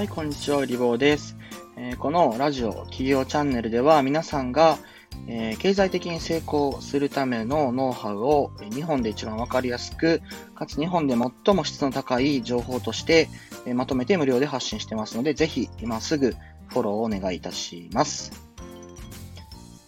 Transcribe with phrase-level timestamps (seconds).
[0.00, 1.36] はい、こんにちは、リボーです。
[1.76, 4.78] えーこのラジオ企業チャンネルでは皆さんが、
[5.26, 10.22] えー経済的に成功するためのノウハウを日本で一番わかりやすく、
[10.54, 11.14] かつ日本で
[11.44, 13.28] 最も質の高い情報として、
[13.66, 16.34] えーまとめて無料で発信してますので、ぜひ今すぐ
[16.68, 18.32] フォローをお願いいたします。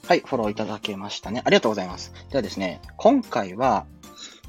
[0.06, 1.40] はい、フォローいただけましたね。
[1.42, 2.12] ありがとうございます。
[2.28, 3.86] ではですね、今回は、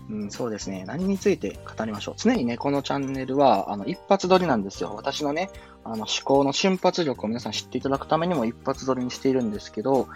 [0.10, 0.84] うん、そうですね。
[0.86, 2.16] 何について語りましょう？
[2.18, 4.94] 常にね、このチャンネルは、あの、一発撮りなんですよ。
[4.96, 5.50] 私のね、
[5.84, 10.08] あの、思考の瞬発力を皆さん知っていただくためにも一発撮りにしているんですけど、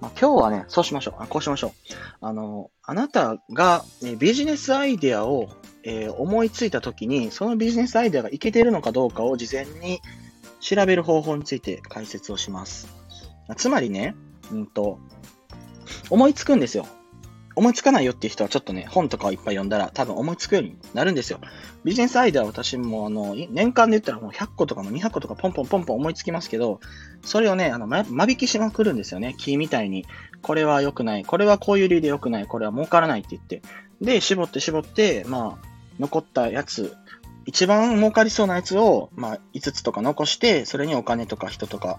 [0.00, 1.22] まあ、今日はね、そうしましょう。
[1.22, 1.70] あこうしましょう。
[2.20, 5.48] あの、あなたが、ね、ビジネスアイデアを、
[5.84, 10.00] えー思いついたときに、そのビジネスアイデアがいけているのかどうかを事前に
[10.60, 12.88] 調べる方法について解説をします。
[13.56, 14.14] つまりね、
[14.50, 14.98] うんと、
[16.10, 16.86] 思いつくんですよ。
[17.54, 21.40] 思いつかないよっていう人はちょっとね、本とかをいっぱい読んだら多分思いつくようになるんですよ。
[21.84, 26.80] ビジネスアイデアは私もあの、年間で言ったらもう100個とかも200個とかポンポンポンポン思いつきますけど、
[27.22, 29.34] それをね、あの、ま間引きしまくるんですよね。
[29.38, 30.06] 木みたいに。
[30.40, 31.24] これは良くない。
[31.24, 32.46] これはこういう理由で良くない。
[32.46, 33.62] これは儲からないって言って。
[34.00, 35.66] で、絞って絞って、まあ、
[36.00, 36.96] 残ったやつ、
[37.46, 41.98] 一番儲かりそうなやつを、まあ、5つとか残して、それにお金とか人とか、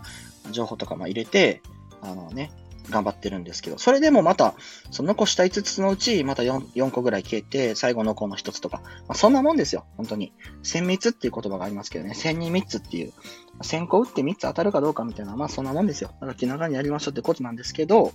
[0.52, 1.62] 情報とかまあ入れて、
[2.02, 2.52] あのね、
[2.90, 4.56] 頑張ってるんですけど、それでもまた、
[4.92, 10.34] その残した5つのうち、また 4, 4個ぐらい消えて、最後のこの1つとか、まあ、そんなもんですよ、本当に。
[10.64, 13.14] 千密っていう言葉がありますけどね、千に3つっていう、
[13.62, 16.10] 1000個打って3つ当たるかどうかみたいな、まあそんなもんですよ。
[16.16, 18.12] だから気長にやりましょうってことなんですけど、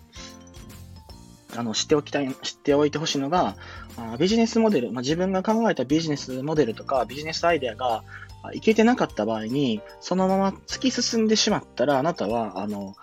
[1.58, 3.56] あの、知っておきたい、知っておいてほしいのが、
[3.96, 8.04] あビジネスモデル、まあ、自分が考えたビジネスモデルとかビジネスアイデアが
[8.52, 12.94] いけてなかった場合に、そのまま突き進んでしまったら、あなたは、あの、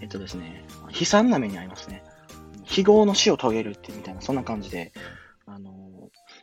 [0.00, 2.04] えっとですね、悲惨な目に遭いますね。
[2.62, 4.92] 非業の死を遂げるってみたいな、そんな感じで、
[5.46, 5.72] あの、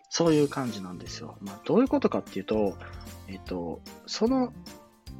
[0.10, 1.38] そういう感じなんですよ。
[1.40, 2.78] まあ、どういうことかっていうと、
[3.30, 4.52] えっと、その、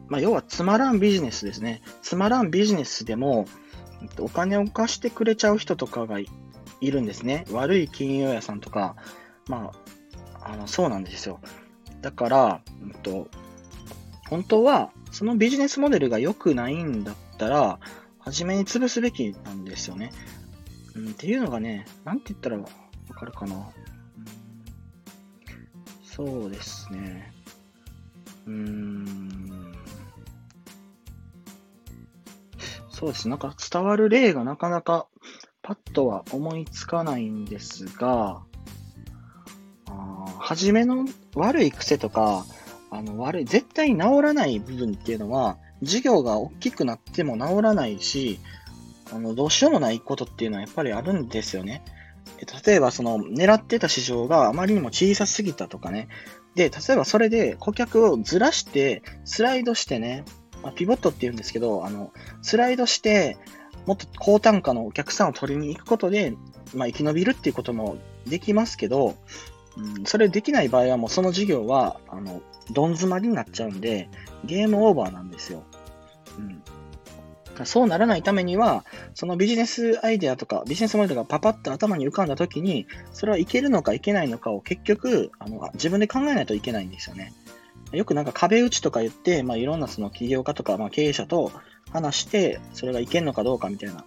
[0.10, 1.82] まあ、要はつまらんビジネスですね。
[2.02, 3.46] つまらんビジネスでも、
[4.20, 6.28] お金を貸してくれちゃう人とかがい
[6.82, 7.46] いるんですね。
[7.52, 8.96] 悪い金融屋さんとか、
[9.48, 9.72] ま
[10.42, 11.40] あ、あの、そうなんですよ。
[12.02, 13.28] だから、うんと、
[14.30, 17.80] 本当は、そのビジネスモデルが良くないんだったら、
[18.20, 20.12] 初めに潰すべきなんですよね。
[20.96, 22.66] うん、っていうのがね、なんて言ったらわ
[23.14, 23.70] かるかな。
[26.04, 27.34] そうですね。
[28.46, 29.05] うーん。
[33.06, 33.30] そうです。
[33.30, 35.06] なんか伝わる例がなかなか
[35.62, 38.42] パッとは思いつかないんですが、
[39.88, 41.06] あ初めの
[41.36, 42.46] 悪い癖とか、
[42.90, 48.40] あの悪い、絶対に治らない部分っていうのは、事業が大きくなっても治らないし、
[49.14, 51.84] あの、どうしようもないことっていうのはやっぱりあるんですよね。
[52.40, 56.08] え例えば、その、狙ってた市場があまりにも小さすぎたとかね。
[56.56, 60.24] で、例えばそれで顧客をずらして、スライドしてね、
[60.66, 62.12] まあ、ピボットって言うんですけど、あの、
[62.42, 63.38] スライドして、
[63.86, 66.34] もっと高単価のお客さんを取りに行くことで、
[66.74, 69.16] まあ、生き延びるっていうこともできますけど、
[69.78, 74.10] うん、それできない場合はもうその事業は、あの、どん詰まりになっちゃうんで、
[74.44, 75.62] ゲームオーバーなんですよ。
[76.40, 76.64] うん。
[77.64, 78.84] そうならないためには、
[79.14, 87.34] そのビジネスアイデアとか、ビジネスモデルがパパッと頭に浮かんだときに、それはいけるのかいけないのかを結局、あの、自分で考えないといけないんですよね。
[87.96, 91.52] よくなんか壁打ちとか言って、まあ、いろんなその起業家とか、まあ、経営者と
[91.92, 94.06] 話して、それがいけるのかどうかみたいな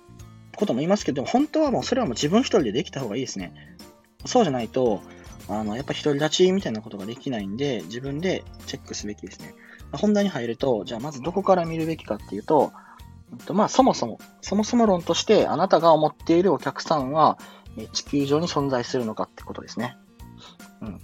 [0.57, 3.53] ことも言いますけど、本当はもうそれはもう自分一人でできた方がいいですね。
[4.27, 5.01] そうじゃないと、
[5.49, 9.55] あの、やっぱ独り立ちみたいなことができないんで、自分でチェックすべきですね。
[9.93, 12.73] 本題に入ると、じゃあまずどこから見るべきかっていうと、
[13.53, 17.39] まあそもそも、そもそも論としてあなたが思っているお客さんは
[17.93, 19.97] 地球上に存在するのかってことですね。
[20.81, 21.01] うん。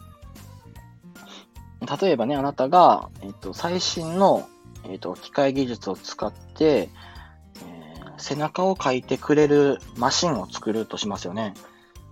[1.87, 4.49] 例えばね、あなたが、えっと、最新の、
[4.84, 6.89] えっと、機械技術を使って、
[7.56, 11.53] えー背中を描いてくれるマシンを作るとしますよね。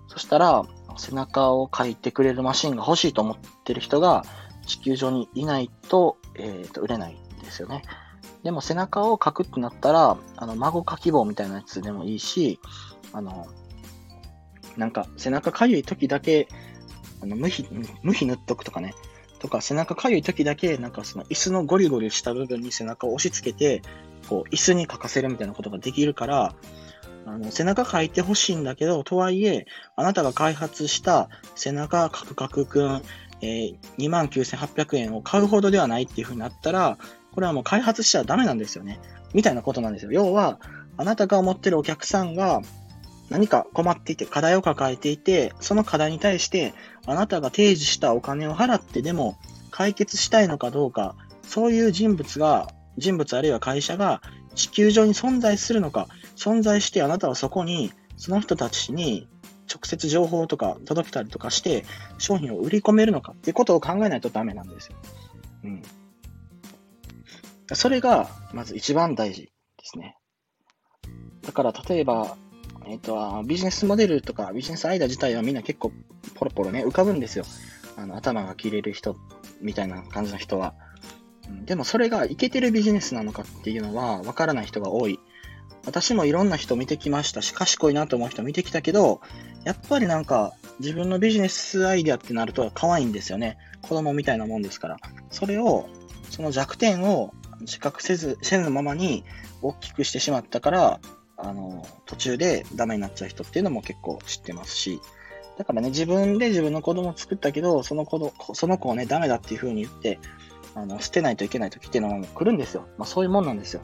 [0.09, 0.65] そしたら、
[0.99, 4.25] 背中を描いてくれるマシンが欲しいと思ってる人が
[4.67, 7.83] 地球上にいないと、えーと売れないんですよね。
[8.43, 12.59] でも背中を描くってなったら、あの、孫描き棒みたいなやつでもいいし、
[13.13, 13.47] あの、
[14.77, 16.49] なんか背中かゆい時だけ、
[17.23, 17.67] あの、無比、
[18.03, 18.95] 無比塗っとくとかね。
[19.43, 23.83] とか、背中かゆい時だけ、なんかその椅子のゴリゴリした部分に背中を押し付けて、
[24.29, 26.55] こう、椅子に書かせるみたいなことができるから、
[27.27, 29.67] あの、背中書いてほしいんだけど、とはいえ、
[29.97, 33.03] あなたが開発した背中カクカクくん、
[33.43, 36.97] えー、29,800円を買うほどではないっていう風になったら、
[37.33, 39.01] これはもう開発しちゃダメなんですよね。
[39.35, 40.13] みたいなことなんですよ。
[40.13, 40.61] 要は、
[40.97, 42.61] あなたが思ってるお客さんが
[43.33, 46.75] 何か困っていて、課題を抱えていて、その課題に対して、
[47.07, 49.39] あなたが提示したお金を払ってでも
[49.71, 52.69] 解決したいのかどうか、そういう人物が、
[52.99, 54.21] 人物あるいは会社が
[54.55, 59.27] 地球上に存在するのか、存在してあなたはそこに、その人たちに
[59.67, 61.87] 直接情報とか届けたりとかして、
[62.19, 64.97] 商品を売り込めるのかっていうことを考えないとダメなんですよ。
[65.65, 65.83] うん。
[67.73, 69.51] それが、まず一番大事で
[69.85, 70.19] すね。
[71.41, 72.37] だから、例えば、
[72.89, 75.93] えっ、と、ビジネスモデルとかビジネスアイデア自体はみんな結構
[76.35, 77.45] ポロポロね、浮かぶんですよ。
[77.97, 79.17] あの、頭が切れる人
[79.61, 80.75] みたいな感じの人は。
[81.65, 85.19] でもそれがいけてるビジネスなのかっていうのはわからない人が多い。
[85.85, 89.21] 私もいろんな人見てきましたし、賢いなと思う人見てきたけど、
[89.65, 93.59] やっぱりなんか自分のビジネスアイデアってなると可愛いんですよね。
[93.83, 94.97] 子供みたいなもんですから。
[95.31, 95.89] それを、
[96.31, 99.25] その弱点を自覚せず、せぬままに
[99.61, 101.01] 大きくしてしまったから、
[101.43, 105.01] あの、途中でダメになっちゃう人っていうのも結構知ってますし、
[105.59, 110.19] だからね、自分で自分の子供を作ったけど、その子のその子をね、ダメだっていう風に言って、
[110.75, 112.87] あの、捨てないといけない時っていうのは来るんですよ。
[112.97, 113.83] まあそういうもんなんですよ。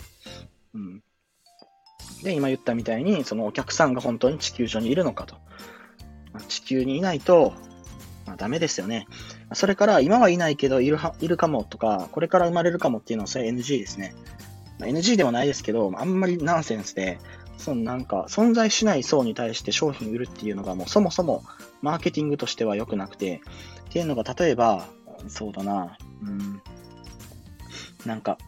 [0.75, 1.03] うん。
[2.23, 5.37] で、今言ったみたいに、そのお客さんが本当に地球上にいるのかと。
[6.33, 7.53] まあ、地球にいないと、
[8.27, 9.07] まあ、ダメですよね。
[9.53, 14.15] それから、今はいないけどいるいるかもとか、これから生まれるかもっていうのは、それ NG ですね。
[14.79, 17.19] まあ、NG ではないですけど、あんまりナンセンスで、
[17.59, 21.43] そのなんか、存在しない層に対して商品売るっていうのがもうそもそも
[21.83, 23.43] マーケティングとしては良くなくて、
[23.91, 24.87] っていうのが例えば、
[25.27, 26.63] そうだな、うん、
[28.07, 28.39] なんか、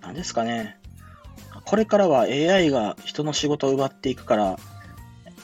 [0.00, 0.78] なんですかね、
[1.64, 4.56] これからは AI が人の仕事を奪っていくから、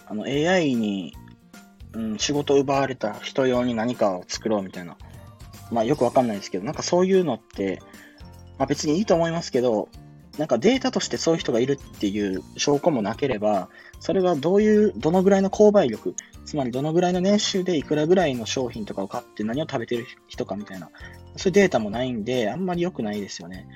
[0.07, 1.15] あの AI に、
[1.93, 4.97] うん、仕事を奪われた人用に何かを作ろうみたいな。
[5.71, 7.81] まあよくわかんないですけど、なんかそういうのって、
[8.59, 9.89] まあ別にいいと思いますけど、
[10.39, 13.69] なんかデータとしてそういう人がいるっていう証拠もなければ、
[14.01, 16.15] それがどういう、どのぐらいの購買力、
[16.45, 20.91] つまりどのぐらいの年収でいくらぐらいの商品とかを買って何を食べてる人かみたいな、
[21.37, 23.69] そういうデータもないんで、あんまり良くないですよね。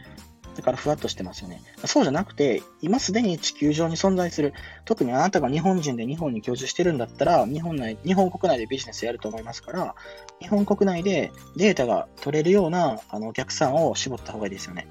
[0.56, 1.60] だからふわっとしてますよね。
[1.84, 4.54] そうじゃなくて、今すでに地球上に存在する、
[4.86, 9.94] 特にあなたが日本人で日本に居住してるんだったら、日本内、日本国内でビジネスやると思いますから、
[10.40, 14.88] 日本国内でデータが取れるようなあのお客さんを絞った方がいいですよね。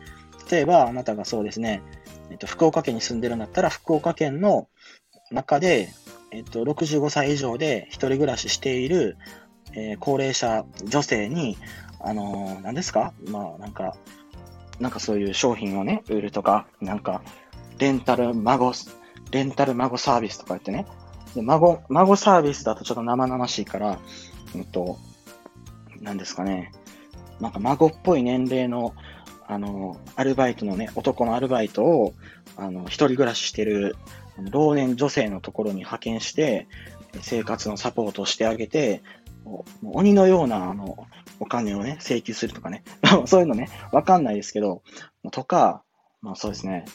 [0.50, 1.81] 例えば、あなたがそうですね、
[2.30, 4.68] えっと、福岡県に住んでるんだったら、福岡県の
[5.31, 5.89] 中で、
[6.31, 9.18] えっと、65歳以上で一人暮らししている、
[9.74, 11.57] えー、高齢者女性に、
[12.00, 13.13] あのー、何ですか？
[13.30, 13.95] まあ、なんか、
[14.80, 17.21] なんかそういう商品をね、売るとか、なんか、
[17.77, 18.74] レンタル孫、
[19.31, 20.86] レンタル孫サービスとか言ってね。
[21.33, 24.00] で、孫、孫サービスだとちょっと生々しいから、
[24.56, 24.97] えっと、
[26.01, 26.71] 何ですかね。
[27.39, 28.94] なんか孫っぽい年齢の
[29.47, 32.13] あの、アルバイトのね、男のアルバイトを、
[32.57, 33.95] あの、一人暮らししてる
[34.51, 36.68] 老年女性のところに派遣して、
[37.21, 39.01] 生活のサポートをしてあげて、
[39.83, 41.06] 鬼のような、あの、
[41.39, 42.83] お金をね、請求するとかね。
[43.25, 44.81] そういうのね、わかんないですけど、
[45.31, 45.83] とか、
[46.21, 46.86] まあそうですね。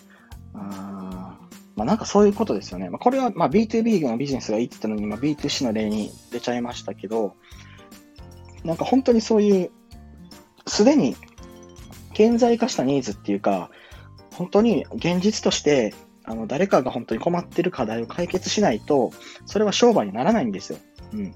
[0.55, 1.39] あ
[1.77, 2.91] まあなんかそういうことですよね。
[2.91, 7.37] まあこれはまあ B2B のビジネスがいいって言ったのに、まあ B2C の例に出ちゃいましたけど、
[8.65, 9.71] なんか本当にそういう、
[10.67, 11.17] すでに
[12.13, 13.71] 顕在化したニーズっていうか、
[14.35, 19.13] 本当に現実として、あの、誰かが本当に困ってる課題を解決しないと、
[19.47, 20.79] それは商売にならないんですよ。
[21.13, 21.35] うん。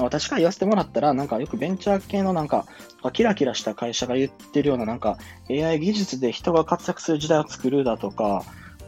[0.00, 2.66] 私から言わせてもらったら、なんかよくベンチャー系のなんか、
[3.12, 5.18] キラキラした会社が言ってるような、なんか
[5.50, 8.44] AI 技術で人が活躍する時代を作るだとか、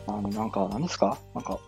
[0.06, 1.18] あの、なんか、何ですか？
[1.34, 1.58] なんか、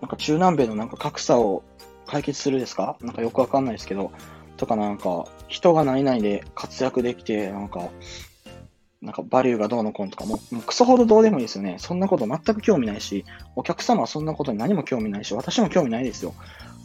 [0.00, 1.62] なんか中南米のなんか格差を
[2.06, 2.96] 解決するですか？
[3.00, 4.10] なんかよくわかんないですけど、
[4.58, 7.88] とかなんか、人が何々で活躍できて、なんか、
[9.00, 11.76] なんかバリューがどうのこうのとかも、もうクソほどどうでもいいですよね。
[11.78, 13.24] そんなこと全く興味ないし、
[13.54, 16.34] お客様はそんなことに何も興味ないし、私も興味ないですよ。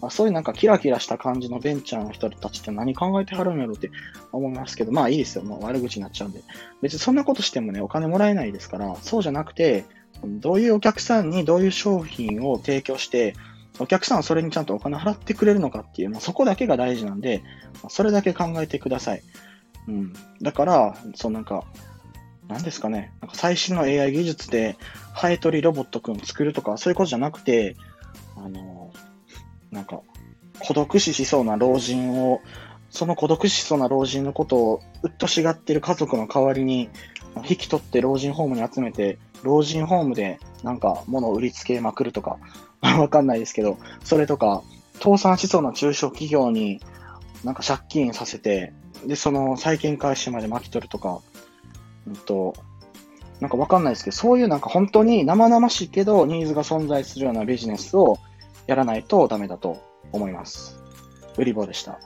[0.01, 3.89] あそういうなんかキラキラした感じのベンチャーの人たちって何考えてはるんやろって
[4.32, 5.44] 思いますけど、まあいいですよ。
[5.44, 6.42] もう悪口になっちゃうんで。
[6.82, 9.86] 別にそんなことしてもね、お金もらえないですから、そうじゃなくて、
[10.24, 13.34] どういうお客さんにどういう商品を提供して、
[13.80, 17.44] お客さんはそれにちゃんとお金払ってくれるのかっていう、まあ、そこだけが大事なんで、
[17.89, 19.24] それだけ考えてください。
[19.88, 20.13] うん。
[20.42, 21.65] だから、そうなんか、
[22.48, 24.77] 何ですかね、なんか最新の AI 技術で、
[25.13, 27.75] ハエ取りロボットくん作るとか、そういうことじゃなくて、
[28.38, 28.92] あの、
[29.72, 30.01] なんか、
[30.60, 32.42] 孤独死しそうな老人を、
[32.92, 36.89] その孤独死しそうな老人のことを、うっとしがってる家族の代わりに、
[37.50, 42.38] 引き取って老人ホームに集めて、老人ホームでなんか物を売りつけまくるとか、
[42.99, 44.61] わかんないですけど、それとか、
[45.01, 46.81] 倒産しそうな中小企業に
[47.43, 48.73] なんか借金させて、
[49.05, 51.21] で、その債権回収まで巻き取るとか、
[52.07, 52.53] うんと、
[53.39, 58.17] なんかわかんないですけど、そういうなんか本当に生々しいけどニーズが存在するようなビジネスを
[58.67, 60.79] やらないとダメだと思います。
[61.37, 61.99] 売り棒でした。